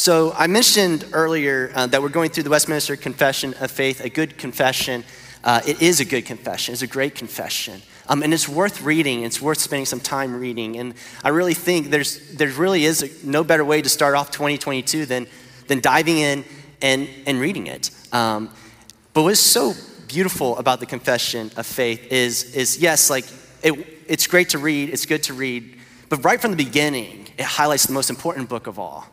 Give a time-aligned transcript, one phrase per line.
[0.00, 4.08] So, I mentioned earlier uh, that we're going through the Westminster Confession of Faith, a
[4.08, 5.04] good confession.
[5.44, 7.82] Uh, it is a good confession, it's a great confession.
[8.08, 10.78] Um, and it's worth reading, it's worth spending some time reading.
[10.78, 14.30] And I really think there's, there really is a, no better way to start off
[14.30, 15.26] 2022 than,
[15.66, 16.46] than diving in
[16.80, 17.90] and, and reading it.
[18.10, 18.48] Um,
[19.12, 19.74] but what's so
[20.08, 23.26] beautiful about the confession of faith is, is yes, like
[23.62, 23.74] it,
[24.08, 25.76] it's great to read, it's good to read,
[26.08, 29.06] but right from the beginning, it highlights the most important book of all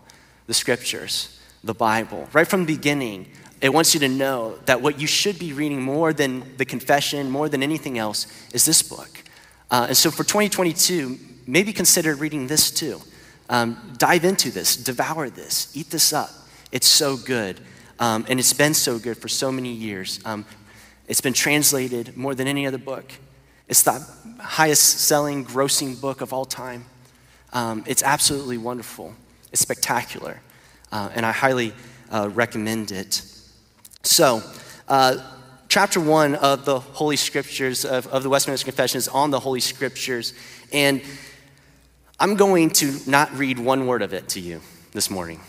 [0.48, 2.28] the scriptures, the Bible.
[2.34, 3.28] Right from the beginning,
[3.62, 7.30] it wants you to know that what you should be reading more than the confession,
[7.30, 9.24] more than anything else, is this book.
[9.70, 13.02] Uh, and so for 2022, maybe consider reading this too.
[13.50, 16.30] Um, dive into this, devour this, eat this up.
[16.72, 17.60] It's so good.
[18.00, 20.20] Um, and it's been so good for so many years.
[20.26, 20.46] Um,
[21.08, 23.12] it's been translated more than any other book.
[23.68, 24.06] It's the
[24.40, 26.86] highest selling, grossing book of all time.
[27.54, 29.14] Um, it's absolutely wonderful.
[29.52, 30.42] It's spectacular,
[30.92, 31.74] uh, and I highly
[32.12, 33.22] uh, recommend it.
[34.04, 34.42] So,
[34.88, 35.18] uh,
[35.68, 39.60] chapter one of the Holy Scriptures, of, of the Westminster Confession, is on the Holy
[39.60, 40.34] Scriptures,
[40.72, 41.02] and
[42.20, 44.62] I'm going to not read one word of it to you
[44.94, 45.40] this morning.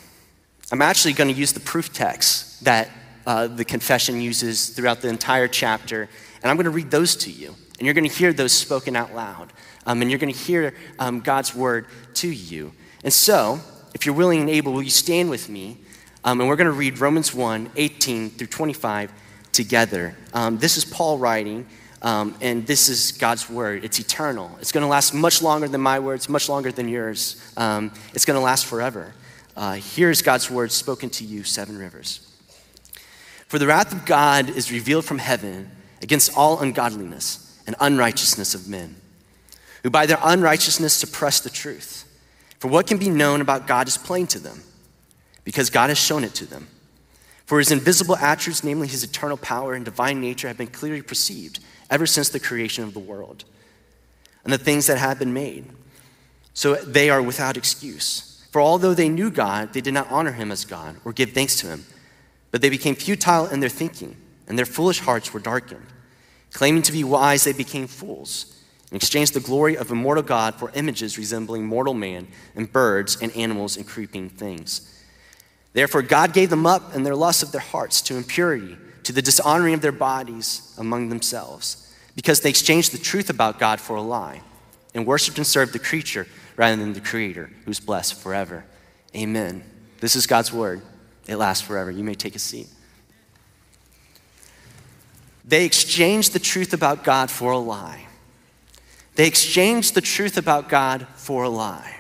[0.71, 2.91] I'm actually going to use the proof text that
[3.27, 6.09] uh, the confession uses throughout the entire chapter,
[6.43, 7.55] and I'm going to read those to you.
[7.79, 9.53] And you're going to hear those spoken out loud.
[9.87, 12.73] Um, and you're going to hear um, God's word to you.
[13.05, 13.61] And so,
[13.99, 15.77] if you're willing and able, will you stand with me?
[16.23, 19.11] Um, and we're going to read Romans 1 18 through 25
[19.51, 20.17] together.
[20.33, 21.67] Um, this is Paul writing,
[22.01, 23.85] um, and this is God's word.
[23.85, 24.57] It's eternal.
[24.61, 27.43] It's going to last much longer than my words, much longer than yours.
[27.57, 29.15] Um, it's going to last forever.
[29.57, 32.25] Uh, here's God's word spoken to you, Seven Rivers.
[33.49, 35.73] For the wrath of God is revealed from heaven
[36.03, 38.95] against all ungodliness and unrighteousness of men,
[39.83, 42.05] who by their unrighteousness suppress the truth.
[42.59, 44.63] For what can be known about God is plain to them,
[45.45, 46.69] because God has shown it to them.
[47.47, 51.61] For his invisible attributes, namely his eternal power and divine nature, have been clearly perceived
[51.89, 53.45] ever since the creation of the world
[54.45, 55.65] and the things that have been made.
[56.53, 58.47] So they are without excuse.
[58.51, 61.57] For although they knew God, they did not honor him as God or give thanks
[61.61, 61.87] to him,
[62.51, 65.87] but they became futile in their thinking, and their foolish hearts were darkened.
[66.53, 68.58] Claiming to be wise, they became fools
[68.91, 73.35] and exchanged the glory of immortal God for images resembling mortal man and birds and
[73.37, 75.03] animals and creeping things.
[75.75, 79.23] Therefore, God gave them up in their lust of their hearts to impurity, to the
[79.23, 84.03] dishonoring of their bodies among themselves, because they exchanged the truth about God for a
[84.03, 84.41] lie
[84.95, 86.27] and worshiped and served the creature
[86.57, 88.65] rather than the Creator, who's blessed forever.
[89.15, 89.63] Amen.
[90.01, 90.83] This is God's word.
[91.27, 91.91] It lasts forever.
[91.91, 92.69] You may take a seat.
[95.45, 98.08] They exchanged the truth about God for a lie
[99.19, 101.97] they exchanged the truth about God for a lie.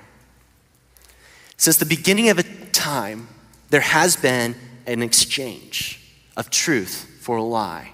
[1.56, 3.26] Since the beginning of a time,
[3.70, 4.54] there has been
[4.86, 6.00] an exchange
[6.36, 7.90] of truth for a lie.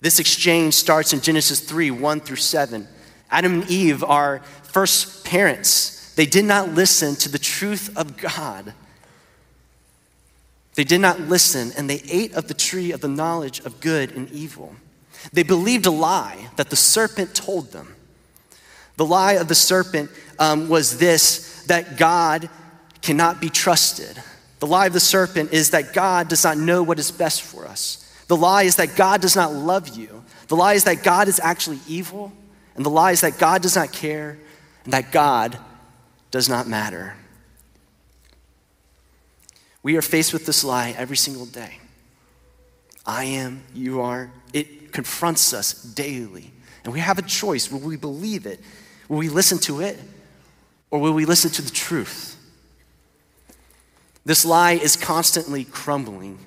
[0.00, 2.88] This exchange starts in Genesis 3 1 through 7.
[3.30, 6.12] Adam and Eve are first parents.
[6.16, 8.74] They did not listen to the truth of God.
[10.74, 14.10] They did not listen, and they ate of the tree of the knowledge of good
[14.10, 14.74] and evil.
[15.32, 17.94] They believed a lie that the serpent told them.
[18.96, 22.48] The lie of the serpent um, was this that God
[23.00, 24.22] cannot be trusted.
[24.60, 27.66] The lie of the serpent is that God does not know what is best for
[27.66, 27.98] us.
[28.28, 30.24] The lie is that God does not love you.
[30.48, 32.32] The lie is that God is actually evil.
[32.76, 34.38] And the lie is that God does not care
[34.84, 35.58] and that God
[36.30, 37.14] does not matter.
[39.82, 41.78] We are faced with this lie every single day.
[43.04, 44.30] I am, you are.
[44.52, 46.52] It confronts us daily.
[46.84, 47.70] And we have a choice.
[47.70, 48.60] Will we believe it?
[49.08, 49.98] Will we listen to it?
[50.90, 52.36] Or will we listen to the truth?
[54.24, 56.38] This lie is constantly crumbling.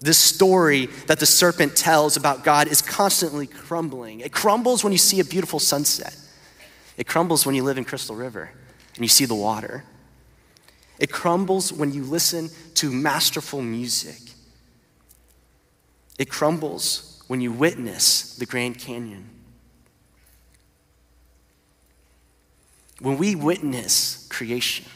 [0.00, 4.20] This story that the serpent tells about God is constantly crumbling.
[4.20, 6.16] It crumbles when you see a beautiful sunset.
[6.96, 8.50] It crumbles when you live in Crystal River
[8.96, 9.84] and you see the water.
[10.98, 14.34] It crumbles when you listen to masterful music.
[16.18, 19.28] It crumbles when you witness the Grand Canyon.
[23.00, 24.86] When we witness creation,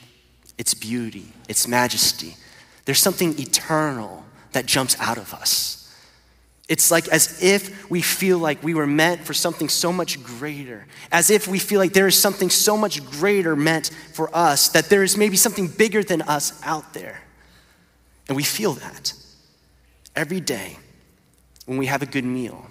[0.58, 2.36] its beauty, its majesty.
[2.84, 5.76] There's something eternal that jumps out of us.
[6.68, 10.86] It's like as if we feel like we were meant for something so much greater,
[11.12, 14.88] as if we feel like there is something so much greater meant for us, that
[14.88, 17.22] there is maybe something bigger than us out there.
[18.28, 19.12] And we feel that
[20.16, 20.76] every day
[21.66, 22.66] when we have a good meal,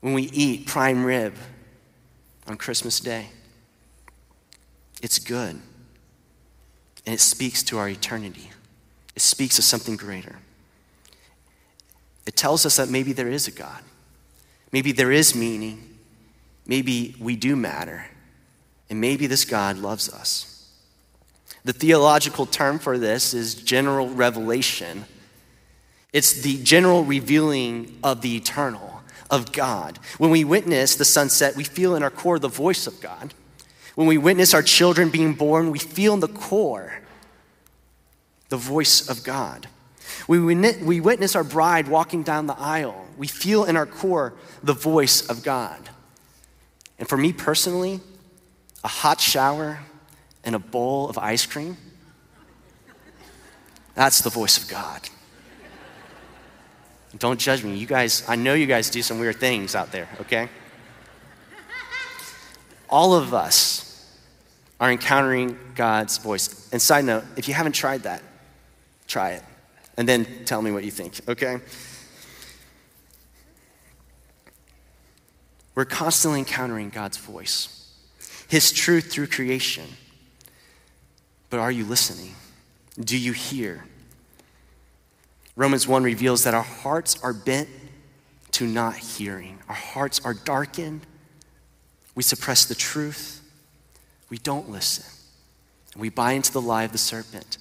[0.00, 1.34] when we eat prime rib
[2.46, 3.28] on Christmas Day.
[5.02, 5.60] It's good.
[7.04, 8.50] And it speaks to our eternity,
[9.14, 10.36] it speaks of something greater.
[12.26, 13.82] It tells us that maybe there is a God,
[14.72, 15.98] maybe there is meaning,
[16.66, 18.06] maybe we do matter,
[18.90, 20.72] and maybe this God loves us.
[21.64, 25.04] The theological term for this is general revelation.
[26.16, 29.98] It's the general revealing of the eternal, of God.
[30.16, 33.34] When we witness the sunset, we feel in our core the voice of God.
[33.96, 37.02] When we witness our children being born, we feel in the core
[38.48, 39.68] the voice of God.
[40.26, 43.04] We, we witness our bride walking down the aisle.
[43.18, 45.90] We feel in our core the voice of God.
[46.98, 48.00] And for me personally,
[48.82, 49.80] a hot shower
[50.44, 51.76] and a bowl of ice cream,
[53.94, 55.10] that's the voice of God.
[57.18, 57.76] Don't judge me.
[57.76, 60.48] You guys, I know you guys do some weird things out there, okay?
[62.88, 63.82] All of us
[64.80, 66.68] are encountering God's voice.
[66.72, 68.22] And side note, if you haven't tried that,
[69.06, 69.42] try it.
[69.96, 71.58] And then tell me what you think, okay?
[75.74, 77.92] We're constantly encountering God's voice,
[78.48, 79.84] His truth through creation.
[81.50, 82.34] But are you listening?
[82.98, 83.84] Do you hear?
[85.56, 87.68] Romans 1 reveals that our hearts are bent
[88.52, 91.02] to not hearing, our hearts are darkened.
[92.14, 93.42] We suppress the truth.
[94.30, 95.04] We don't listen.
[95.94, 97.58] We buy into the lie of the serpent.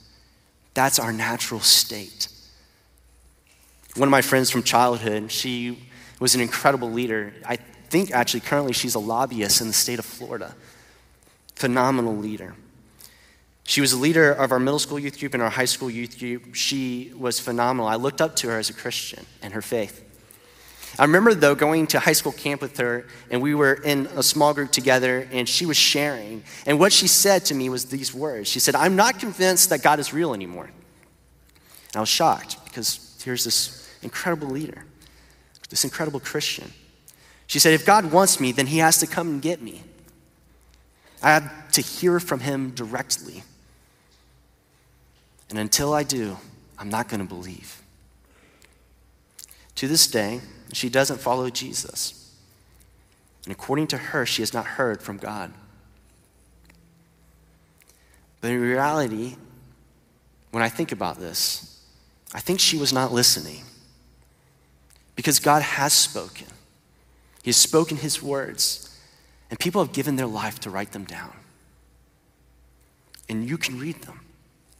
[0.74, 2.30] That's our natural state.
[3.96, 5.88] One of my friends from childhood, she
[6.20, 7.34] was an incredible leader.
[7.46, 7.58] I
[7.90, 10.56] think actually currently she's a lobbyist in the state of Florida.
[11.56, 12.56] Phenomenal leader.
[13.68, 16.20] She was a leader of our middle school youth group and our high school youth
[16.20, 16.54] group.
[16.54, 17.88] She was phenomenal.
[17.88, 20.04] I looked up to her as a Christian and her faith.
[20.98, 24.24] I remember, though, going to high school camp with her, and we were in a
[24.24, 26.44] small group together, and she was sharing.
[26.66, 29.82] And what she said to me was these words She said, I'm not convinced that
[29.82, 30.66] God is real anymore.
[30.66, 34.86] And I was shocked because here's this incredible leader,
[35.70, 36.72] this incredible Christian.
[37.48, 39.84] She said, If God wants me, then he has to come and get me.
[41.22, 43.44] I have to hear from him directly.
[45.50, 46.38] And until I do,
[46.78, 47.82] I'm not going to believe.
[49.76, 50.42] To this day,
[50.74, 52.34] she doesn't follow Jesus.
[53.46, 55.54] And according to her, she has not heard from God.
[58.42, 59.36] But in reality,
[60.52, 61.84] when I think about this,
[62.34, 63.64] I think she was not listening.
[65.16, 66.48] Because God has spoken,
[67.44, 69.00] He has spoken His words,
[69.50, 71.34] and people have given their life to write them down.
[73.30, 74.22] And you can read them,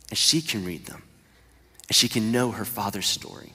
[0.10, 1.04] and she can read them,
[1.88, 3.54] and she can know her father's story.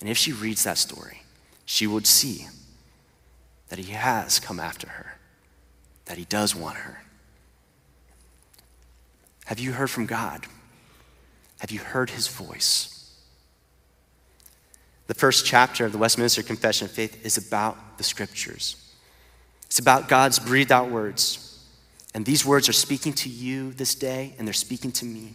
[0.00, 1.22] And if she reads that story,
[1.64, 2.46] she would see
[3.68, 5.18] that he has come after her,
[6.06, 7.02] that he does want her.
[9.46, 10.46] Have you heard from God?
[11.60, 12.94] Have you heard his voice?
[15.06, 18.76] The first chapter of the Westminster Confession of Faith is about the scriptures.
[19.64, 21.47] It's about God's breathed out words.
[22.14, 25.34] And these words are speaking to you this day, and they're speaking to me.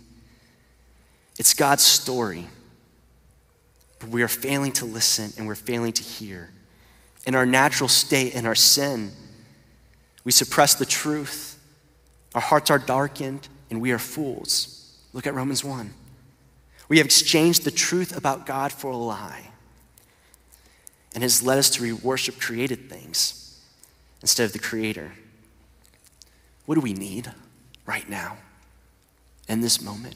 [1.37, 2.47] It's God's story
[4.03, 6.49] but we are failing to listen and we're failing to hear.
[7.25, 9.13] In our natural state, in our sin,
[10.25, 11.57] we suppress the truth.
[12.35, 14.93] Our hearts are darkened and we are fools.
[15.13, 15.93] Look at Romans 1.
[16.89, 19.51] We have exchanged the truth about God for a lie
[21.13, 23.57] and has led us to worship created things
[24.19, 25.13] instead of the Creator.
[26.65, 27.31] What do we need
[27.85, 28.37] right now
[29.47, 30.15] in this moment?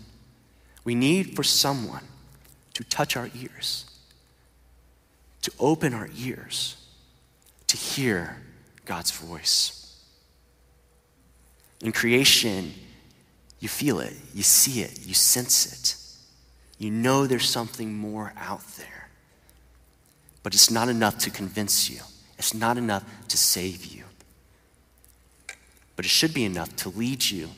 [0.84, 2.04] We need for someone
[2.74, 3.86] to touch our ears,
[5.42, 6.78] to open our ears,
[7.68, 8.38] to hear
[8.86, 9.98] God's voice.
[11.82, 12.74] In creation,
[13.60, 15.96] you feel it, you see it, you sense it.
[16.80, 19.10] You know there's something more out there.
[20.44, 22.00] But it's not enough to convince you,
[22.38, 24.06] it's not enough to save you.
[25.98, 27.50] But it should be enough to lead you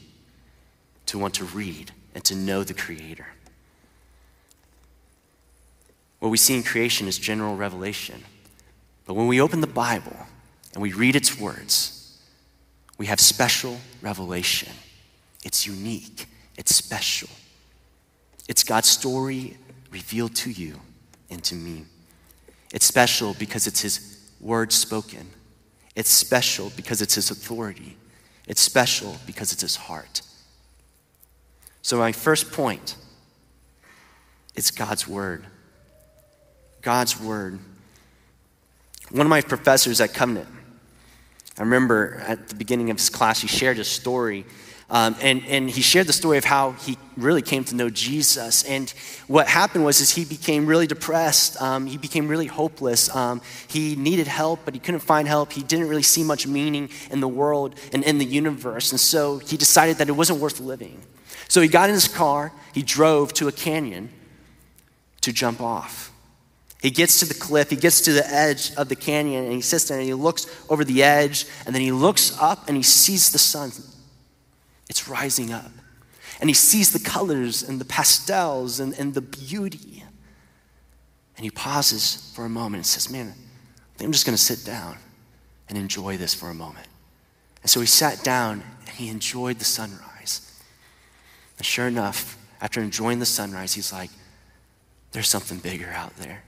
[1.06, 3.28] to want to read and to know the Creator.
[6.20, 8.24] What we see in creation is general revelation.
[9.06, 10.16] But when we open the Bible
[10.74, 12.18] and we read its words,
[12.98, 14.72] we have special revelation.
[15.44, 16.28] It's unique,
[16.58, 17.30] it's special.
[18.48, 19.58] It's God's story
[19.92, 20.80] revealed to you
[21.30, 21.86] and to me.
[22.74, 25.30] It's special because it's His word spoken.
[25.96, 27.98] It's special because it's His authority.
[28.50, 30.22] It's special because it's His heart.
[31.82, 32.98] So, my first point
[34.56, 35.46] is God's word.
[36.82, 37.60] God's word.
[39.12, 40.48] One of my professors at Covenant,
[41.58, 44.46] I remember at the beginning of his class, he shared a story.
[44.92, 48.64] Um, and, and he shared the story of how he really came to know Jesus.
[48.64, 48.90] And
[49.28, 51.62] what happened was is he became really depressed.
[51.62, 53.14] Um, he became really hopeless.
[53.16, 55.54] Um, he needed help, but he couldn't find help.
[55.54, 58.92] He didn't really see much meaning in the world and in the universe.
[58.92, 61.00] And so he decided that it wasn't worth living.
[61.48, 64.10] So he got in his car, he drove to a canyon
[65.22, 66.12] to jump off.
[66.82, 69.62] He gets to the cliff, he gets to the edge of the canyon, and he
[69.62, 72.84] sits there and he looks over the edge, and then he looks up and he
[72.84, 73.72] sees the sun.
[74.90, 75.72] It's rising up.
[76.42, 80.04] And he sees the colors and the pastels and, and the beauty.
[81.38, 83.34] And he pauses for a moment and says, Man,
[84.00, 84.98] I am just going to sit down
[85.68, 86.88] and enjoy this for a moment.
[87.62, 90.60] And so he sat down and he enjoyed the sunrise.
[91.58, 94.10] And sure enough, after enjoying the sunrise, he's like,
[95.12, 96.44] There's something bigger out there.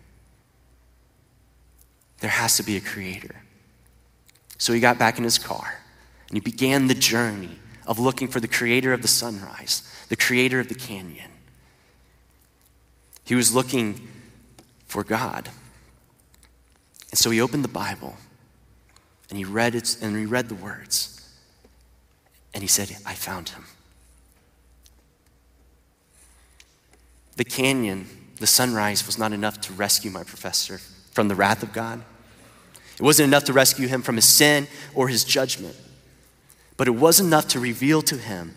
[2.20, 3.36] There has to be a creator.
[4.58, 5.80] So he got back in his car
[6.28, 7.58] and he began the journey
[7.88, 11.32] of looking for the creator of the sunrise, the creator of the canyon.
[13.24, 14.08] He was looking
[14.86, 15.50] for God.
[17.10, 18.16] And so he opened the Bible
[19.30, 21.18] and he read it and he read the words.
[22.54, 23.66] And he said, I found him.
[27.38, 28.08] The canyon,
[28.38, 30.80] the sunrise was not enough to rescue my professor
[31.12, 32.04] from the wrath of God.
[32.96, 35.76] It wasn't enough to rescue him from his sin or his judgment,
[36.78, 38.56] but it was enough to reveal to him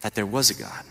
[0.00, 0.84] that there was a God.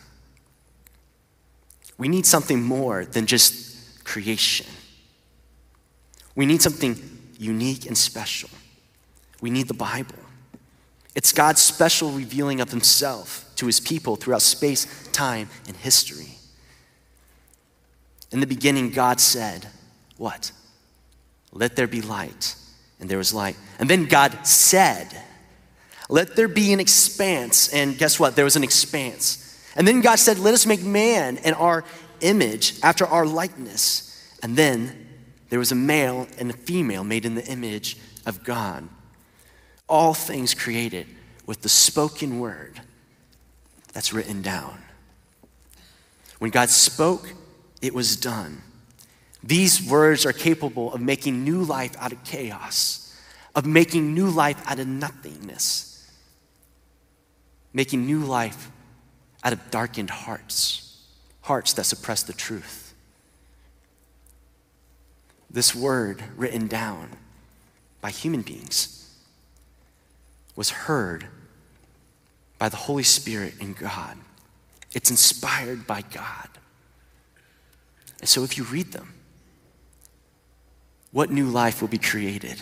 [1.98, 4.66] We need something more than just creation.
[6.36, 6.98] We need something
[7.38, 8.50] unique and special.
[9.42, 10.16] We need the Bible.
[11.14, 16.38] It's God's special revealing of himself to his people throughout space, time, and history.
[18.32, 19.68] In the beginning, God said,
[20.18, 20.52] What?
[21.52, 22.56] Let there be light
[23.00, 23.58] and there was light.
[23.78, 25.08] And then God said,
[26.12, 27.70] Let there be an expanse.
[27.70, 28.36] And guess what?
[28.36, 29.58] There was an expanse.
[29.76, 31.84] And then God said, Let us make man in our
[32.20, 34.08] image, after our likeness.
[34.44, 35.08] And then
[35.50, 38.88] there was a male and a female made in the image of God.
[39.88, 41.08] All things created
[41.46, 42.80] with the spoken word
[43.94, 44.82] that's written down.
[46.40, 47.34] When God spoke,
[47.82, 48.62] it was done.
[49.44, 53.16] These words are capable of making new life out of chaos,
[53.56, 55.91] of making new life out of nothingness,
[57.74, 58.70] making new life
[59.44, 61.02] out of darkened hearts,
[61.42, 62.94] hearts that suppress the truth.
[65.50, 67.10] This word written down
[68.00, 68.98] by human beings
[70.56, 71.28] was heard
[72.58, 74.18] by the Holy Spirit and God.
[74.94, 76.48] It's inspired by God.
[78.20, 79.14] And so if you read them,
[81.12, 82.62] what new life will be created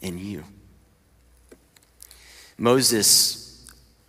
[0.00, 0.44] in you?
[2.58, 3.45] Moses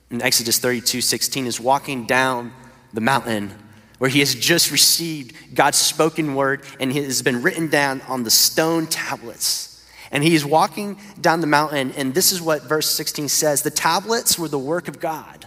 [0.09, 2.53] in Exodus 32 16 is walking down
[2.93, 3.53] the mountain
[3.97, 8.23] where he has just received God's spoken word and it has been written down on
[8.23, 9.73] the stone tablets.
[10.11, 13.69] And he is walking down the mountain, and this is what verse 16 says The
[13.69, 15.45] tablets were the work of God,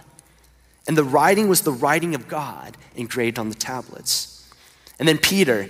[0.87, 4.47] and the writing was the writing of God engraved on the tablets.
[4.99, 5.67] And then Peter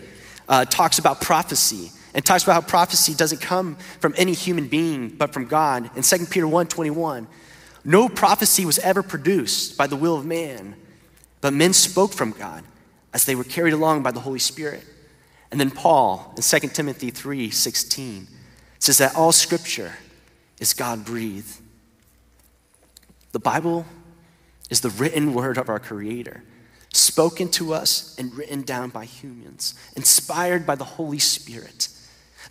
[0.49, 5.07] uh, talks about prophecy and talks about how prophecy doesn't come from any human being
[5.07, 5.89] but from God.
[5.95, 7.27] In 2 Peter 1 21,
[7.83, 10.75] no prophecy was ever produced by the will of man,
[11.41, 12.63] but men spoke from God
[13.13, 14.83] as they were carried along by the Holy Spirit.
[15.51, 18.27] And then Paul in 2 Timothy 3:16
[18.79, 19.93] says that all scripture
[20.59, 21.59] is God breathed.
[23.31, 23.85] The Bible
[24.69, 26.43] is the written word of our Creator,
[26.93, 31.89] spoken to us and written down by humans, inspired by the Holy Spirit.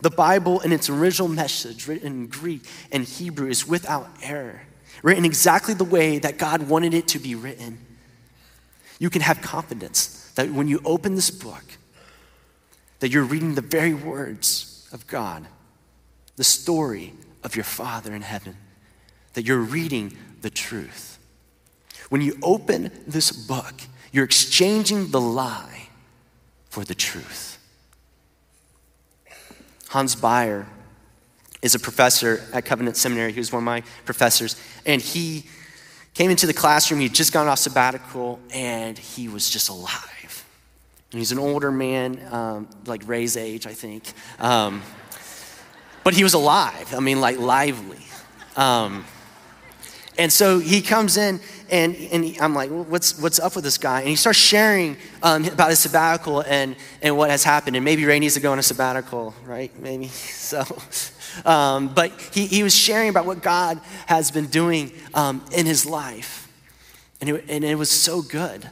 [0.00, 4.62] The Bible, in its original message, written in Greek and Hebrew, is without error,
[5.02, 7.78] written exactly the way that God wanted it to be written.
[8.98, 11.64] You can have confidence that when you open this book,
[13.00, 15.46] that you're reading the very words of God,
[16.36, 18.56] the story of your Father in heaven,
[19.34, 21.18] that you're reading the truth.
[22.10, 23.74] When you open this book,
[24.12, 25.88] you're exchanging the lie
[26.68, 27.58] for the truth.
[29.88, 30.66] Hans Bayer
[31.62, 33.32] is a professor at Covenant Seminary.
[33.32, 34.60] He was one of my professors.
[34.86, 35.44] And he
[36.14, 37.00] came into the classroom.
[37.00, 40.44] He'd just gone off sabbatical, and he was just alive.
[41.12, 44.04] And he's an older man, um, like Ray's age, I think.
[44.38, 44.82] Um,
[46.04, 46.94] but he was alive.
[46.94, 48.04] I mean, like lively.
[48.56, 49.04] Um,
[50.18, 51.40] and so he comes in,
[51.70, 54.00] and, and he, I'm like, what's, what's up with this guy?
[54.00, 57.76] And he starts sharing um, about his sabbatical and, and what has happened.
[57.76, 59.76] And maybe Ray needs to go on a sabbatical, right?
[59.78, 60.10] Maybe.
[60.50, 60.64] So,
[61.44, 65.86] um, but he, he was sharing about what God has been doing um, in his
[65.86, 66.48] life.
[67.20, 68.68] And it, and it was so good.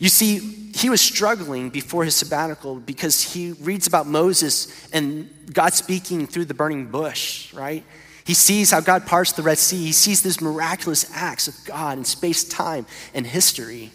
[0.00, 0.38] You see,
[0.74, 6.46] he was struggling before his sabbatical because he reads about Moses and God speaking through
[6.46, 7.84] the burning bush, right?
[8.24, 9.84] He sees how God parts the Red Sea.
[9.84, 13.92] He sees these miraculous acts of God in space, time, and history.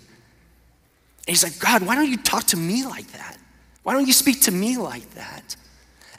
[1.28, 3.38] And he's like, God, why don't you talk to me like that?
[3.84, 5.58] Why don't you speak to me like that?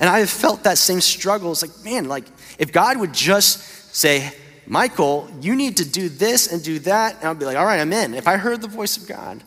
[0.02, 1.52] And I have felt that same struggle.
[1.52, 2.24] It's like, man, like
[2.58, 4.32] if God would just say,
[4.66, 7.78] Michael, you need to do this and do that, and I'll be like, all right,
[7.78, 8.14] I'm in.
[8.14, 9.44] If I heard the voice of God.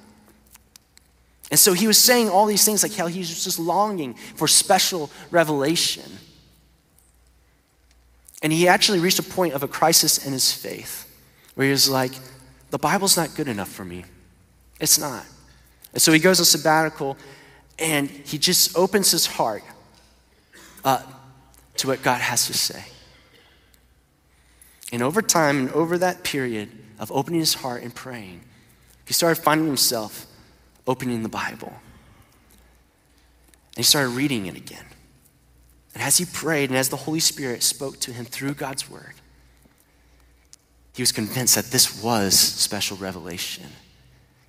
[1.51, 4.47] And so he was saying all these things like how he was just longing for
[4.47, 6.09] special revelation.
[8.41, 11.05] And he actually reached a point of a crisis in his faith
[11.55, 12.13] where he was like,
[12.69, 14.05] the Bible's not good enough for me.
[14.79, 15.25] It's not.
[15.91, 17.17] And so he goes on sabbatical
[17.77, 19.63] and he just opens his heart
[20.85, 21.11] up
[21.77, 22.83] to what God has to say.
[24.93, 28.41] And over time and over that period of opening his heart and praying,
[29.05, 30.25] he started finding himself
[30.87, 31.73] opening the Bible.
[33.75, 34.85] And he started reading it again.
[35.93, 39.15] And as he prayed and as the Holy Spirit spoke to him through God's word,
[40.93, 43.65] he was convinced that this was special revelation.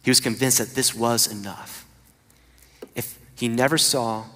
[0.02, 1.84] He was convinced that this was enough.
[2.94, 4.26] If he never saw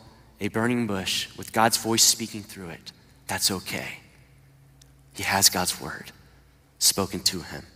[0.41, 2.93] a burning bush with God's voice speaking through it,
[3.27, 3.99] that's okay.
[5.15, 6.13] He has God's word
[6.79, 7.67] spoken to him.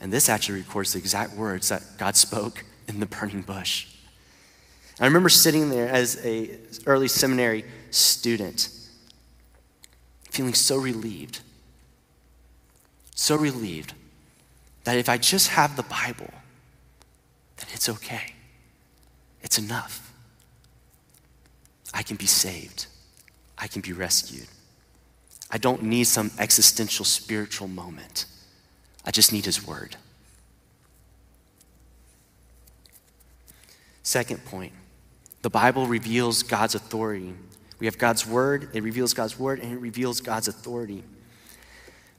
[0.00, 3.88] And this actually records the exact words that God spoke in the burning bush.
[5.00, 8.68] I remember sitting there as a early seminary student,
[10.30, 11.40] feeling so relieved,
[13.14, 13.92] so relieved
[14.84, 16.32] that if I just have the Bible,
[17.56, 18.34] then it's okay.
[19.42, 20.03] It's enough.
[21.94, 22.86] I can be saved.
[23.56, 24.48] I can be rescued.
[25.50, 28.26] I don't need some existential spiritual moment.
[29.06, 29.96] I just need His Word.
[34.02, 34.72] Second point
[35.42, 37.34] the Bible reveals God's authority.
[37.78, 41.02] We have God's word, it reveals God's word, and it reveals God's authority.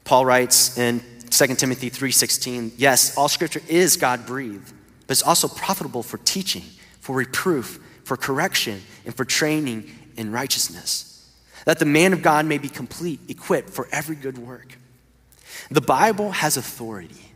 [0.03, 4.73] Paul writes in 2 Timothy 3:16, yes, all scripture is God-breathed,
[5.07, 6.63] but it's also profitable for teaching,
[6.99, 11.29] for reproof, for correction, and for training in righteousness,
[11.65, 14.77] that the man of God may be complete, equipped for every good work.
[15.69, 17.33] The Bible has authority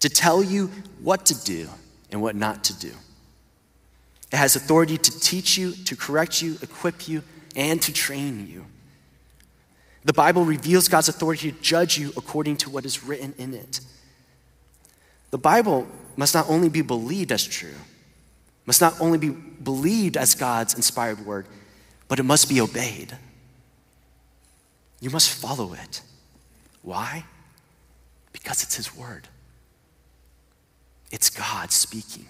[0.00, 0.68] to tell you
[1.02, 1.68] what to do
[2.10, 2.92] and what not to do.
[4.32, 7.22] It has authority to teach you, to correct you, equip you,
[7.54, 8.64] and to train you.
[10.04, 13.80] The Bible reveals God's authority to judge you according to what is written in it.
[15.30, 17.74] The Bible must not only be believed as true,
[18.64, 21.46] must not only be believed as God's inspired word,
[22.08, 23.16] but it must be obeyed.
[25.00, 26.02] You must follow it.
[26.82, 27.24] Why?
[28.32, 29.28] Because it's His word.
[31.10, 32.26] It's God speaking.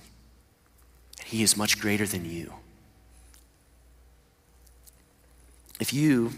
[1.25, 2.53] He is much greater than you.
[5.81, 6.33] If you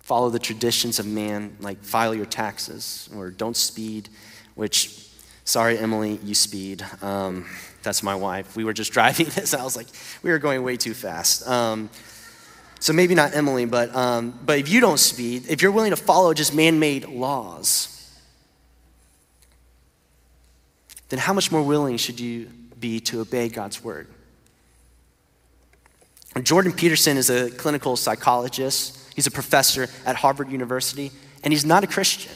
[0.00, 4.08] follow the traditions of man, like file your taxes or don't speed,
[4.54, 5.06] which,
[5.44, 6.84] sorry, Emily, you speed.
[7.02, 7.46] Um,
[7.88, 8.54] that's my wife.
[8.54, 9.54] We were just driving this.
[9.54, 9.86] I was like,
[10.22, 11.48] we were going way too fast.
[11.48, 11.88] Um,
[12.80, 15.96] so maybe not Emily, but, um, but if you don't speed, if you're willing to
[15.96, 17.94] follow just man made laws,
[21.08, 22.48] then how much more willing should you
[22.78, 24.06] be to obey God's word.
[26.42, 29.12] Jordan Peterson is a clinical psychologist.
[29.16, 31.10] He's a professor at Harvard University,
[31.42, 32.32] and he's not a Christian.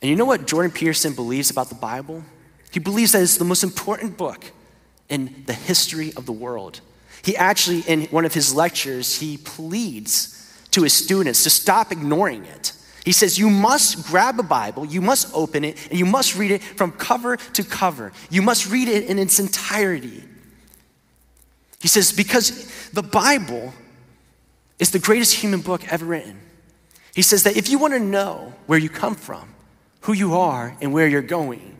[0.00, 2.22] And you know what Jordan Peterson believes about the Bible?
[2.70, 4.52] He believes that it's the most important book
[5.08, 6.80] in the history of the world.
[7.24, 10.32] He actually, in one of his lectures, he pleads
[10.72, 12.72] to his students to stop ignoring it
[13.06, 16.50] he says, You must grab a Bible, you must open it, and you must read
[16.50, 18.12] it from cover to cover.
[18.30, 20.24] You must read it in its entirety.
[21.78, 23.72] He says, Because the Bible
[24.80, 26.40] is the greatest human book ever written.
[27.14, 29.54] He says that if you want to know where you come from,
[30.00, 31.75] who you are, and where you're going,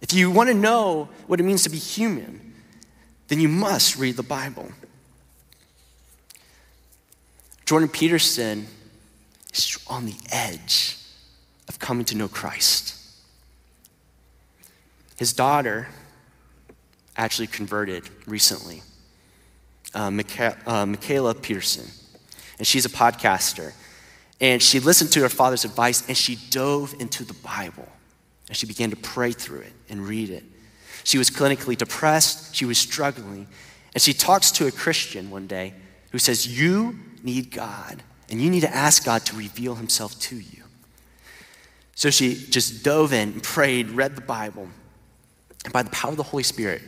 [0.00, 2.54] if you want to know what it means to be human,
[3.28, 4.70] then you must read the Bible.
[7.64, 8.66] Jordan Peterson
[9.52, 10.98] is on the edge
[11.68, 12.94] of coming to know Christ.
[15.16, 15.88] His daughter
[17.16, 18.82] actually converted recently,
[19.94, 21.86] uh, Micha- uh, Mikhaila Peterson,
[22.58, 23.72] and she's a podcaster.
[24.40, 27.88] And she listened to her father's advice and she dove into the Bible
[28.48, 30.44] and she began to pray through it and read it.
[31.04, 33.46] She was clinically depressed, she was struggling,
[33.94, 35.74] and she talks to a Christian one day
[36.10, 40.36] who says, You need God, and you need to ask God to reveal himself to
[40.36, 40.64] you.
[41.94, 44.68] So she just dove in and prayed, read the Bible,
[45.64, 46.82] and by the power of the Holy Spirit,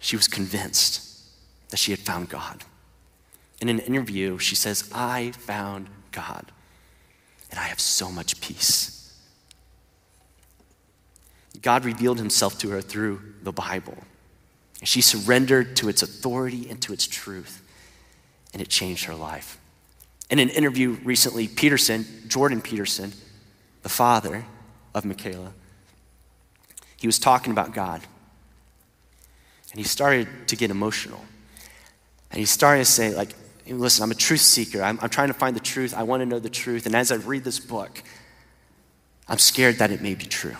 [0.00, 1.24] she was convinced
[1.70, 2.64] that she had found God.
[3.60, 6.50] In an interview, she says, I found God,
[7.50, 9.01] and I have so much peace.
[11.62, 13.96] God revealed himself to her through the Bible.
[14.80, 17.62] And she surrendered to its authority and to its truth,
[18.52, 19.58] and it changed her life.
[20.28, 23.12] In an interview recently, Peterson, Jordan Peterson,
[23.82, 24.44] the father
[24.94, 25.52] of Mikhaila,
[26.96, 28.00] he was talking about God.
[29.70, 31.20] And he started to get emotional.
[32.30, 33.34] And he started to say, like,
[33.66, 34.82] listen, I'm a truth seeker.
[34.82, 35.94] I'm, I'm trying to find the truth.
[35.94, 36.86] I want to know the truth.
[36.86, 38.02] And as I read this book,
[39.28, 40.56] I'm scared that it may be true.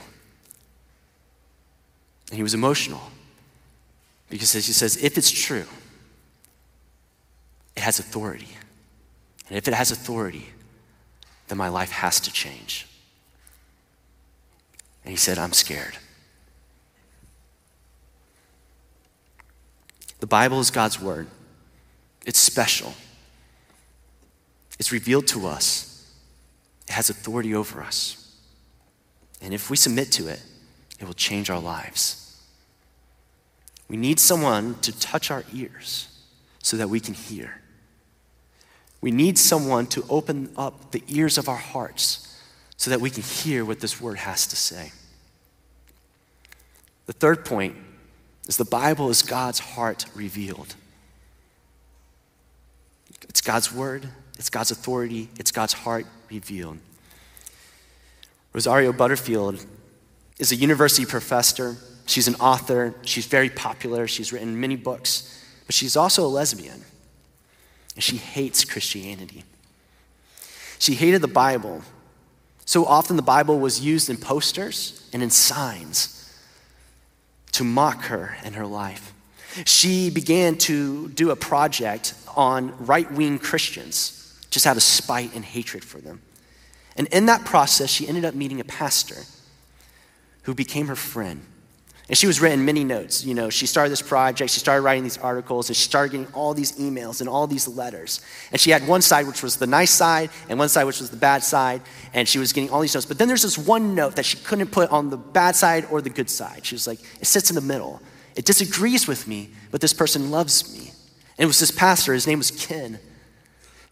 [2.32, 3.02] And he was emotional
[4.30, 5.66] because he says, if it's true,
[7.76, 8.48] it has authority.
[9.50, 10.48] And if it has authority,
[11.48, 12.86] then my life has to change.
[15.04, 15.98] And he said, I'm scared.
[20.20, 21.26] The Bible is God's word.
[22.24, 22.94] It's special.
[24.78, 26.10] It's revealed to us.
[26.88, 28.34] It has authority over us.
[29.42, 30.42] And if we submit to it,
[30.98, 32.20] it will change our lives.
[33.92, 36.08] We need someone to touch our ears
[36.62, 37.60] so that we can hear.
[39.02, 42.42] We need someone to open up the ears of our hearts
[42.78, 44.92] so that we can hear what this word has to say.
[47.04, 47.76] The third point
[48.48, 50.74] is the Bible is God's heart revealed.
[53.28, 56.78] It's God's word, it's God's authority, it's God's heart revealed.
[58.54, 59.66] Rosario Butterfield
[60.38, 61.76] is a university professor.
[62.12, 62.94] She's an author.
[63.06, 64.06] She's very popular.
[64.06, 66.84] She's written many books, but she's also a lesbian.
[67.94, 69.44] And she hates Christianity.
[70.78, 71.80] She hated the Bible.
[72.66, 76.38] So often the Bible was used in posters and in signs
[77.52, 79.14] to mock her and her life.
[79.64, 85.46] She began to do a project on right wing Christians, just out of spite and
[85.46, 86.20] hatred for them.
[86.94, 89.22] And in that process, she ended up meeting a pastor
[90.42, 91.46] who became her friend.
[92.08, 93.24] And she was written many notes.
[93.24, 96.34] You know, she started this project, she started writing these articles, and she started getting
[96.34, 98.20] all these emails and all these letters.
[98.50, 101.10] And she had one side which was the nice side, and one side which was
[101.10, 101.80] the bad side,
[102.12, 103.06] and she was getting all these notes.
[103.06, 106.02] But then there's this one note that she couldn't put on the bad side or
[106.02, 106.66] the good side.
[106.66, 108.02] She was like, it sits in the middle.
[108.34, 110.88] It disagrees with me, but this person loves me.
[111.38, 112.98] And it was this pastor, his name was Ken.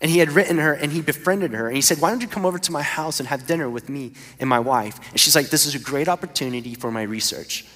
[0.01, 1.67] And he had written her and he befriended her.
[1.67, 3.89] And he said, Why don't you come over to my house and have dinner with
[3.91, 4.99] me and my wife?
[5.11, 7.67] And she's like, This is a great opportunity for my research.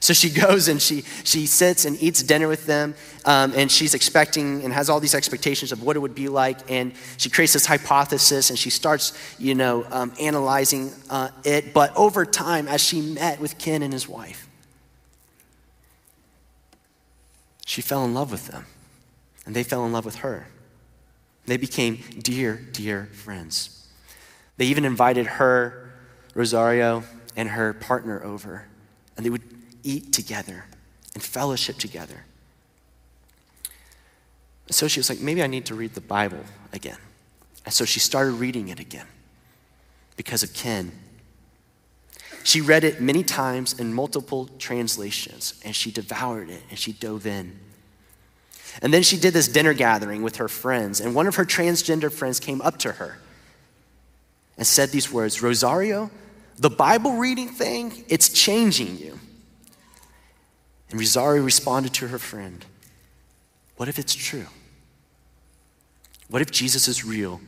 [0.00, 3.94] So she goes and she, she sits and eats dinner with them, um, and she's
[3.94, 6.70] expecting and has all these expectations of what it would be like.
[6.70, 11.74] And she creates this hypothesis and she starts, you know, um, analyzing uh, it.
[11.74, 14.48] But over time, as she met with Ken and his wife,
[17.66, 18.64] she fell in love with them,
[19.44, 20.46] and they fell in love with her.
[21.46, 23.88] They became dear, dear friends.
[24.56, 25.92] They even invited her,
[26.34, 27.02] Rosario,
[27.36, 28.66] and her partner over,
[29.16, 29.42] and they would
[29.86, 30.64] eat together
[31.14, 32.24] and fellowship together.
[34.70, 36.98] So she was like, maybe I need to read the Bible again.
[37.64, 39.06] And so she started reading it again
[40.16, 40.92] because of Ken.
[42.42, 47.26] She read it many times in multiple translations, and she devoured it and she dove
[47.26, 47.58] in.
[48.82, 52.12] And then she did this dinner gathering with her friends, and one of her transgender
[52.12, 53.18] friends came up to her
[54.58, 56.10] and said these words Rosario,
[56.58, 59.18] the Bible reading thing, it's changing you.
[60.90, 62.64] And Rosario responded to her friend
[63.76, 64.46] What if it's true?
[66.28, 67.40] What if Jesus is real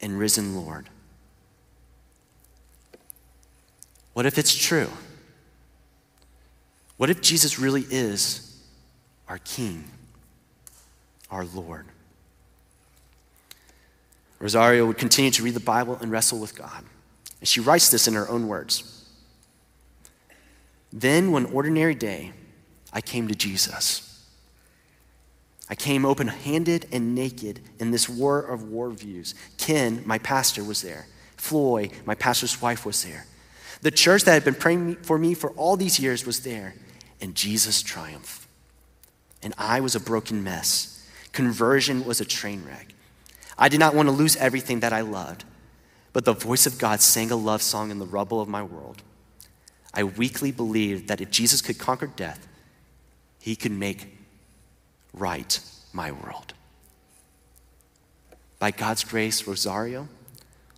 [0.00, 0.88] and risen Lord?
[4.12, 4.88] What if it's true?
[6.96, 8.60] What if Jesus really is
[9.26, 9.84] our King,
[11.30, 11.86] our Lord?
[14.38, 16.84] Rosario would continue to read the Bible and wrestle with God.
[17.40, 19.08] And she writes this in her own words.
[20.92, 22.32] Then, one ordinary day,
[22.92, 24.08] I came to Jesus.
[25.68, 29.34] I came open handed and naked in this war of war views.
[29.56, 33.26] Ken, my pastor, was there, Floy, my pastor's wife, was there.
[33.80, 36.74] The church that had been praying for me for all these years was there,
[37.20, 38.46] and Jesus triumphed.
[39.42, 41.04] And I was a broken mess.
[41.32, 42.94] Conversion was a train wreck.
[43.58, 45.44] I did not want to lose everything that I loved,
[46.12, 49.02] but the voice of God sang a love song in the rubble of my world.
[49.94, 52.46] I weakly believed that if Jesus could conquer death,
[53.42, 54.06] he can make
[55.12, 55.58] right
[55.92, 56.54] my world.
[58.60, 60.06] By God's grace, Rosario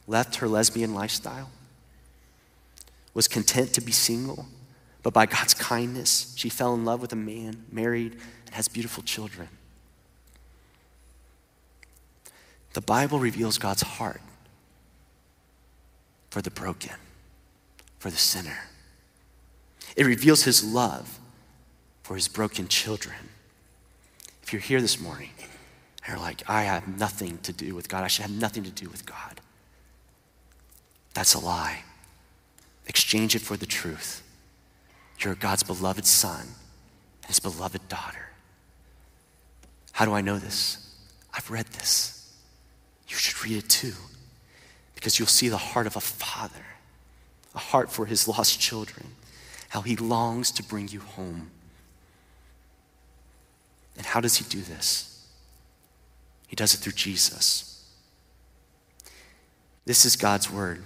[0.07, 1.51] left her lesbian lifestyle,
[3.13, 4.47] was content to be single,
[5.03, 8.13] but by God's kindness, she fell in love with a man, married,
[8.47, 9.49] and has beautiful children.
[12.73, 14.23] The Bible reveals God's heart
[16.31, 16.97] for the broken,
[17.99, 18.71] for the sinner.
[19.97, 21.21] It reveals his love
[22.05, 23.17] for his broken children.
[24.43, 25.51] If you're here this morning and
[26.07, 28.91] you're like, I have nothing to do with God, I should have nothing to do
[28.91, 29.41] with God.
[31.15, 31.83] That's a lie.
[32.87, 34.23] Exchange it for the truth.
[35.19, 36.43] You're God's beloved son
[37.23, 38.29] and his beloved daughter.
[39.93, 40.95] How do I know this?
[41.33, 42.35] I've read this.
[43.09, 43.95] You should read it too,
[44.95, 46.67] because you'll see the heart of a father,
[47.55, 49.07] a heart for his lost children,
[49.71, 51.51] how he longs to bring you home.
[53.97, 55.27] And how does he do this?
[56.47, 57.85] He does it through Jesus.
[59.85, 60.83] This is God's word.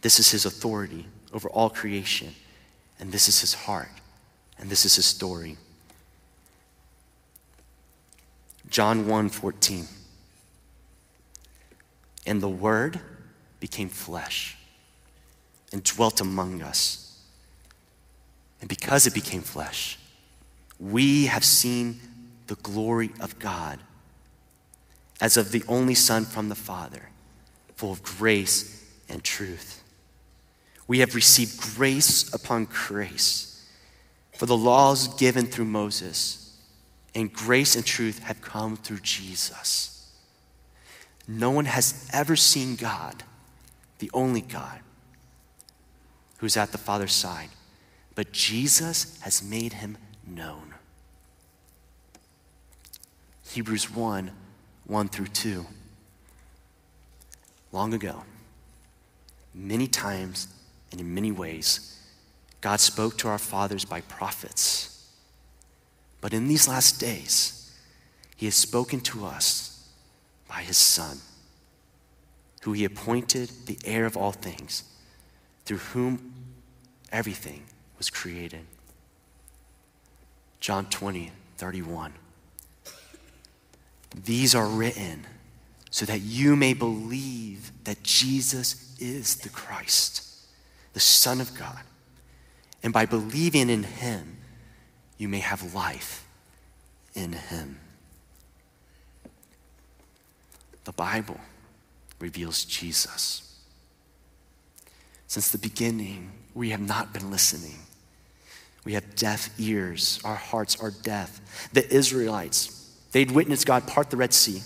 [0.00, 2.34] This is his authority over all creation.
[2.98, 3.90] And this is his heart.
[4.58, 5.56] And this is his story.
[8.68, 9.86] John 1 14.
[12.26, 13.00] And the word
[13.60, 14.56] became flesh
[15.72, 17.20] and dwelt among us.
[18.60, 19.98] And because it became flesh,
[20.78, 22.00] we have seen
[22.46, 23.78] the glory of God
[25.20, 27.10] as of the only Son from the Father,
[27.76, 29.82] full of grace and truth.
[30.86, 33.50] We have received grace upon grace.
[34.34, 36.58] For the laws given through Moses,
[37.14, 40.10] and grace and truth have come through Jesus.
[41.28, 43.22] No one has ever seen God,
[44.00, 44.80] the only God,
[46.38, 47.48] who's at the Father's side,
[48.14, 50.74] but Jesus has made him known.
[53.50, 54.30] Hebrews 1
[54.86, 55.66] 1 through 2.
[57.72, 58.24] Long ago,
[59.54, 60.48] many times
[60.92, 61.98] and in many ways,
[62.60, 65.10] God spoke to our fathers by prophets.
[66.20, 67.72] But in these last days,
[68.36, 69.88] He has spoken to us
[70.48, 71.18] by His Son,
[72.62, 74.84] who He appointed the heir of all things,
[75.64, 76.32] through whom
[77.10, 77.64] everything
[77.98, 78.64] was created.
[80.64, 82.14] John 20, 31.
[84.24, 85.26] These are written
[85.90, 90.22] so that you may believe that Jesus is the Christ
[90.94, 91.80] the Son of God.
[92.82, 94.38] And by believing in him,
[95.18, 96.26] you may have life
[97.12, 97.78] in him.
[100.84, 101.40] The Bible
[102.20, 103.60] reveals Jesus.
[105.26, 107.80] Since the beginning, we have not been listening.
[108.84, 110.20] We have deaf ears.
[110.24, 111.40] Our hearts are deaf.
[111.72, 114.62] The Israelites, they'd witnessed God part the Red Sea.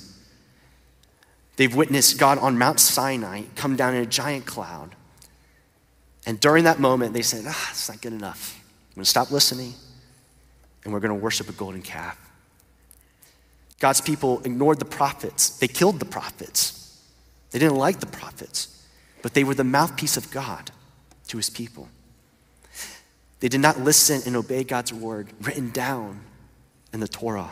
[1.56, 4.94] They've witnessed God on Mount Sinai come down in a giant cloud.
[6.26, 8.60] And during that moment, they said, ah, it's not good enough.
[8.90, 9.74] I'm going to stop listening
[10.84, 12.18] and we're going to worship a golden calf.
[13.78, 15.58] God's people ignored the prophets.
[15.58, 17.00] They killed the prophets.
[17.50, 18.84] They didn't like the prophets,
[19.22, 20.70] but they were the mouthpiece of God
[21.28, 21.88] to his people.
[23.40, 26.20] They did not listen and obey God's word written down
[26.92, 27.50] in the Torah.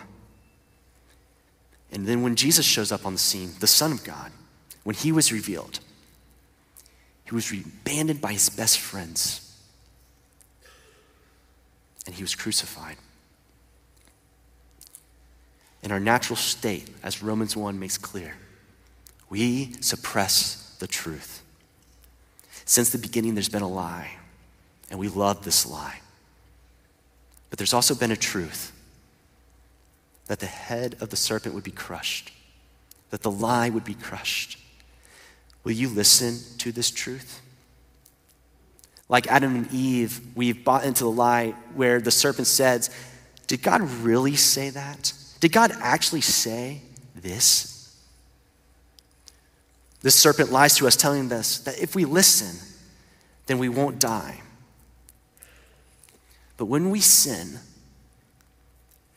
[1.92, 4.33] And then when Jesus shows up on the scene, the Son of God,
[4.83, 5.81] when he was revealed,
[7.25, 9.42] he was abandoned by his best friends.
[12.07, 12.96] And he was crucified.
[15.83, 18.35] In our natural state, as Romans 1 makes clear,
[19.29, 21.42] we suppress the truth.
[22.64, 24.11] Since the beginning, there's been a lie,
[24.90, 26.01] and we love this lie.
[27.51, 28.72] But there's also been a truth
[30.27, 32.33] that the head of the serpent would be crushed,
[33.11, 34.59] that the lie would be crushed.
[35.64, 37.40] Will you listen to this truth?
[39.09, 42.90] Like Adam and Eve, we've bought into the lie where the serpent says,
[43.46, 45.12] Did God really say that?
[45.38, 46.81] Did God actually say
[47.14, 47.72] this?
[50.03, 52.57] This serpent lies to us, telling us that if we listen,
[53.46, 54.40] then we won't die.
[56.57, 57.59] But when we sin,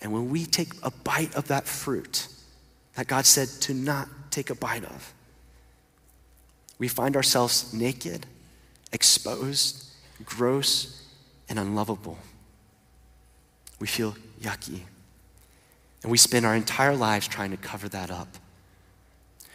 [0.01, 2.27] and when we take a bite of that fruit
[2.95, 5.13] that God said to not take a bite of,
[6.77, 8.25] we find ourselves naked,
[8.91, 9.85] exposed,
[10.23, 11.05] gross,
[11.49, 12.17] and unlovable.
[13.79, 14.81] We feel yucky.
[16.01, 18.29] And we spend our entire lives trying to cover that up,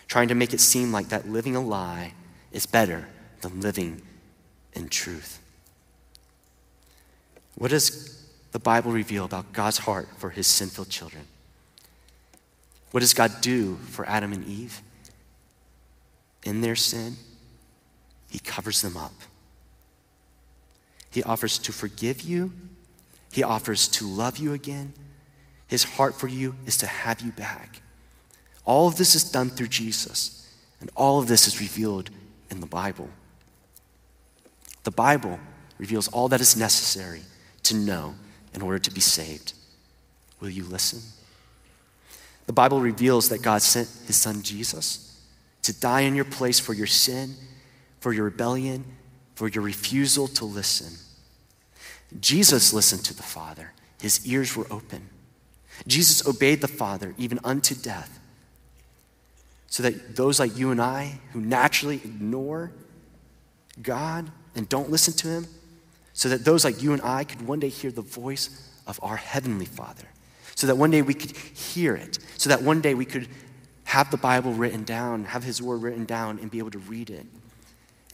[0.08, 2.12] trying to make it seem like that living a lie
[2.52, 3.08] is better
[3.40, 4.02] than living
[4.74, 5.40] in truth.
[7.56, 11.24] What does the Bible reveal about God's heart for his sinful children?
[12.90, 14.80] What does God do for Adam and Eve?
[16.44, 17.16] In their sin,
[18.30, 19.14] he covers them up.
[21.10, 22.52] He offers to forgive you,
[23.32, 24.92] he offers to love you again.
[25.66, 27.80] His heart for you is to have you back.
[28.64, 32.10] All of this is done through Jesus, and all of this is revealed
[32.50, 33.08] in the Bible.
[34.84, 35.40] The Bible
[35.78, 37.22] reveals all that is necessary
[37.64, 38.14] to know
[38.54, 39.52] in order to be saved.
[40.40, 41.00] Will you listen?
[42.46, 45.20] The Bible reveals that God sent his son Jesus
[45.62, 47.34] to die in your place for your sin,
[48.00, 48.84] for your rebellion,
[49.34, 50.98] for your refusal to listen.
[52.20, 55.08] Jesus listened to the Father, his ears were open.
[55.86, 58.20] Jesus obeyed the Father even unto death,
[59.66, 62.70] so that those like you and I who naturally ignore
[63.82, 65.46] God and don't listen to him,
[66.14, 69.16] so that those like you and I could one day hear the voice of our
[69.16, 70.06] Heavenly Father
[70.54, 73.28] so that one day we could hear it, so that one day we could
[73.84, 77.10] have the Bible written down, have His Word written down, and be able to read
[77.10, 77.26] it.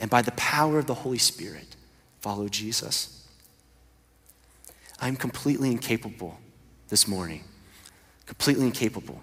[0.00, 1.76] And by the power of the Holy Spirit,
[2.20, 3.28] follow Jesus.
[5.00, 6.38] I'm completely incapable
[6.88, 7.44] this morning,
[8.26, 9.20] completely incapable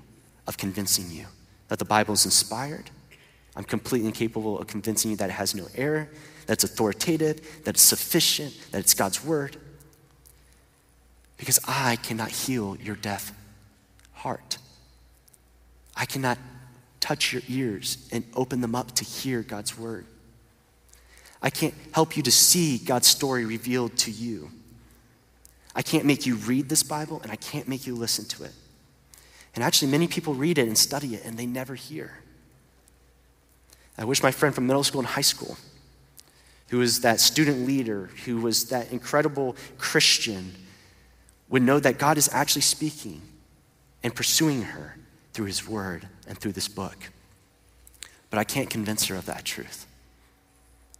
[0.48, 1.26] of convincing you
[1.68, 2.90] that the Bible is inspired.
[3.56, 6.10] I'm completely incapable of convincing you that it has no error,
[6.48, 9.58] that it's authoritative, that's sufficient, that it's God's Word
[11.38, 13.32] because I cannot heal your deaf
[14.14, 14.58] heart.
[15.96, 16.38] I cannot
[17.00, 20.06] touch your ears and open them up to hear God's word.
[21.42, 24.50] I can't help you to see God's story revealed to you.
[25.76, 28.52] I can't make you read this Bible and I can't make you listen to it.
[29.54, 32.20] And actually, many people read it and study it and they never hear.
[33.98, 35.58] I wish my friend from middle school and high school,
[36.70, 40.54] who was that student leader, who was that incredible Christian,
[41.50, 43.22] would know that God is actually speaking
[44.04, 44.98] and pursuing her
[45.34, 46.98] through his word and through this book.
[48.30, 49.86] But I can't convince her of that truth.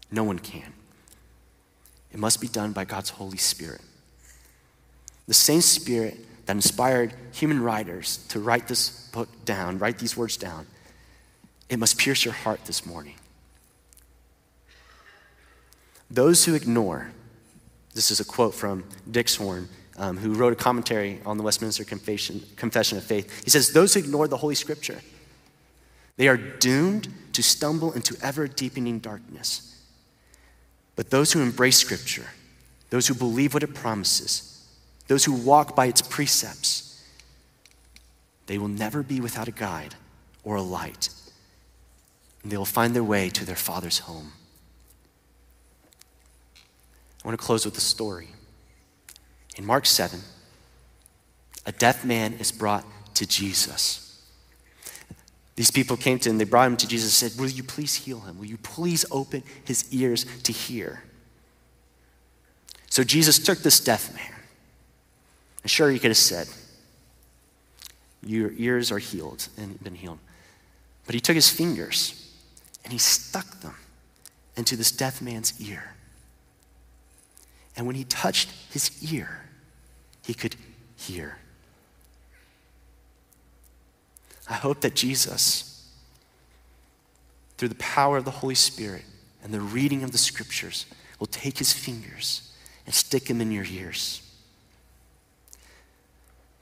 [0.10, 0.74] No one can.
[2.14, 3.82] It must be done by God's Holy Spirit.
[5.28, 10.38] The same Spirit that inspired human writers to write this book down, write these words
[10.38, 10.66] down,
[11.68, 13.16] it must pierce your heart this morning.
[16.10, 17.12] Those who ignore,
[17.94, 19.68] this is a quote from Dixhoorn
[19.98, 23.44] um, who wrote a commentary on the Westminster Confession, Confession of Faith.
[23.44, 25.00] He says, Those who ignore the Holy Scripture,
[26.16, 29.76] they are doomed to stumble into ever deepening darkness.
[30.96, 32.28] But those who embrace Scripture,
[32.90, 34.66] those who believe what it promises,
[35.08, 37.04] those who walk by its precepts,
[38.48, 39.96] they will never be without a guide
[40.44, 41.10] or a light.
[42.44, 44.32] And they will find their way to their Father's home.
[47.28, 48.30] I want to close with a story.
[49.58, 50.22] In Mark 7,
[51.66, 52.86] a deaf man is brought
[53.16, 54.26] to Jesus.
[55.58, 57.96] These people came to him, they brought him to Jesus and said, Will you please
[57.96, 58.40] heal him?
[58.40, 61.04] Will you please open his ears to hear?
[62.90, 64.40] So Jesus took this deaf man.
[65.64, 66.48] And sure, he could have said,
[68.24, 70.20] Your ears are healed and been healed.
[71.06, 72.34] But he took his fingers
[72.86, 73.76] and he stuck them
[74.56, 75.97] into this deaf man's ear.
[77.78, 79.44] And when he touched his ear,
[80.26, 80.56] he could
[80.98, 81.38] hear.
[84.50, 85.88] I hope that Jesus,
[87.58, 89.04] through the power of the Holy Spirit
[89.44, 90.88] and the reading of the scriptures,
[91.20, 92.52] will take his fingers
[92.86, 94.22] and stick them in your ears.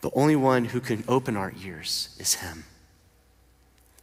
[0.01, 2.65] The only one who can open our ears is him.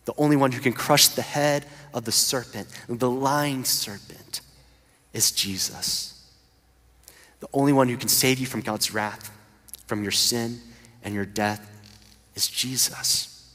[0.07, 4.41] The only one who can crush the head of the serpent, the lying serpent,
[5.13, 6.12] is Jesus.
[7.43, 9.37] The only one who can save you from God's wrath
[9.89, 10.61] from your sin
[11.03, 11.69] and your death
[12.37, 13.53] is Jesus.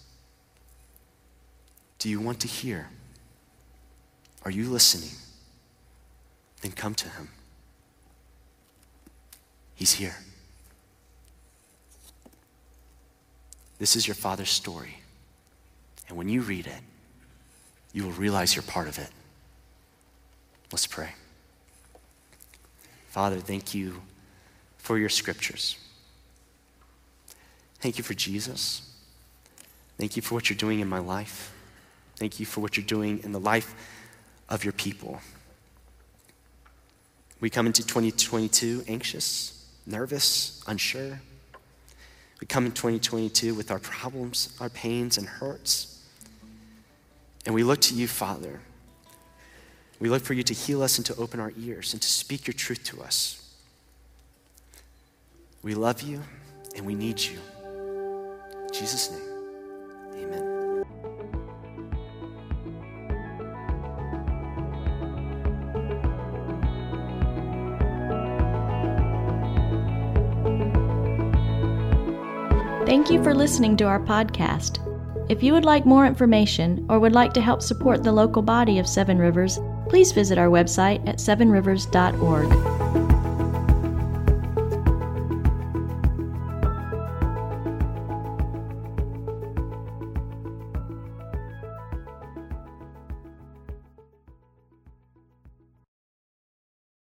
[1.97, 2.89] Do you want to hear?
[4.43, 5.17] Are you listening?
[6.61, 7.29] Then come to him.
[9.73, 10.17] He's here.
[13.79, 14.97] This is your father's story.
[16.09, 16.81] And when you read it,
[17.93, 19.11] you will realize you're part of it.
[20.73, 21.11] Let's pray.
[23.07, 24.01] Father, thank you
[24.77, 25.77] for your scriptures.
[27.79, 28.81] Thank you for Jesus.
[29.97, 31.53] Thank you for what you're doing in my life.
[32.15, 33.75] Thank you for what you're doing in the life
[34.49, 35.19] of your people.
[37.39, 41.21] We come into 2022 anxious, nervous, unsure.
[42.39, 46.03] We come in 2022 with our problems, our pains, and hurts.
[47.45, 48.59] And we look to you, Father.
[49.99, 52.45] We look for you to heal us and to open our ears and to speak
[52.45, 53.43] your truth to us.
[55.63, 56.21] We love you
[56.75, 57.39] and we need you.
[57.65, 59.21] In Jesus' name.
[60.13, 60.57] Amen.
[72.85, 74.83] Thank you for listening to our podcast.
[75.29, 78.79] If you would like more information or would like to help support the local body
[78.79, 79.59] of Seven Rivers,
[79.89, 82.96] please visit our website at sevenrivers.org.